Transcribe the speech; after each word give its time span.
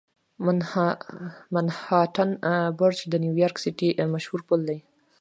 منهاټن 1.53 2.29
برج 2.79 2.97
د 3.07 3.13
نیویارک 3.23 3.57
سیټي 3.63 3.89
مشهور 4.13 4.41
پل 4.47 4.59
دی. 4.69 4.79